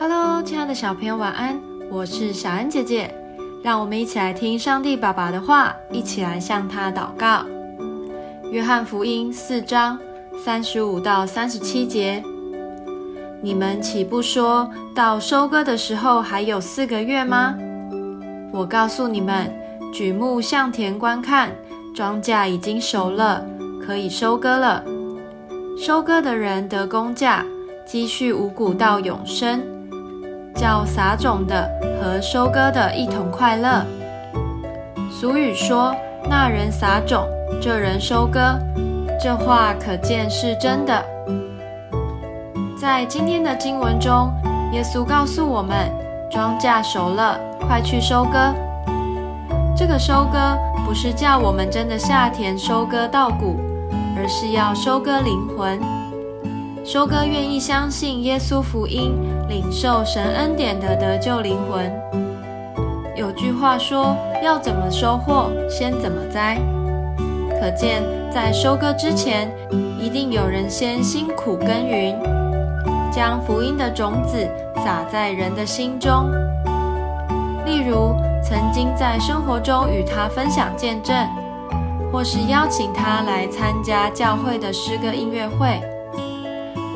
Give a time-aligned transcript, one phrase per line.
[0.00, 1.60] Hello，亲爱的小朋友，晚安！
[1.90, 3.12] 我是小恩姐姐，
[3.64, 7.44] 让我们一起来听上帝爸爸的话，一起来向他祷告。
[8.52, 9.98] 约翰福音四章
[10.44, 12.22] 三十五到三十七节：
[13.42, 17.56] 你们岂不说到收割的时候还有四个月吗？
[18.52, 19.52] 我告诉你们，
[19.92, 21.50] 举目向田观看，
[21.92, 23.44] 庄稼已经熟了，
[23.84, 24.84] 可以收割了。
[25.76, 27.44] 收割的人得工价，
[27.84, 29.60] 积蓄五谷到永生。
[30.58, 31.70] 叫撒种的
[32.02, 33.86] 和收割的一同快乐。
[35.08, 35.94] 俗语说
[36.28, 37.24] ：“那人撒种，
[37.62, 38.58] 这人收割。”
[39.22, 41.04] 这话可见是真的。
[42.80, 44.32] 在今天的经文中，
[44.72, 45.90] 耶稣告诉我们：
[46.30, 48.52] 庄稼熟了，快去收割。
[49.76, 53.56] 这个收割不是叫我们真的下田收割稻谷，
[54.16, 55.80] 而是要收割灵魂。
[56.90, 59.12] 收割愿意相信耶稣福音、
[59.46, 61.92] 领受神恩典的得救灵魂。
[63.14, 66.56] 有句话说：“要怎么收获，先怎么栽。”
[67.60, 69.54] 可见，在收割之前，
[70.00, 72.18] 一定有人先辛苦耕耘，
[73.12, 76.30] 将福音的种子撒在人的心中。
[77.66, 81.14] 例如，曾经在生活中与他分享见证，
[82.10, 85.78] 或是邀请他来参加教会的诗歌音乐会。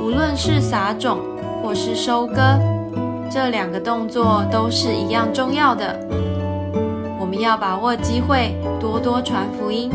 [0.02, 1.20] 无论是撒种
[1.62, 2.58] 或是收割，
[3.30, 5.96] 这两个动作都是一样重要的。
[7.20, 9.92] 我们要把握机会，多多传福音。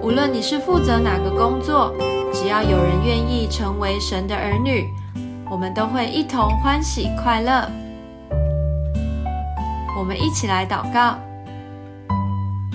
[0.00, 1.92] 无论你是负责哪个工作，
[2.32, 4.88] 只要有人愿意成为神的儿女，
[5.50, 7.68] 我们都会一同欢喜快乐。
[9.98, 11.16] 我们一起来祷告：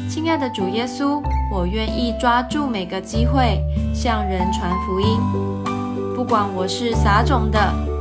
[0.10, 5.79] 亲爱的主耶稣，我愿意抓住每个机会向人传福音。
[6.20, 7.58] 不管我是撒种的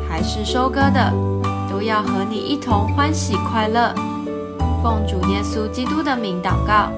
[0.08, 1.12] 还是收割的，
[1.70, 3.94] 都要和你一同欢喜快乐。
[4.82, 6.90] 奉主耶稣基督的名祷告。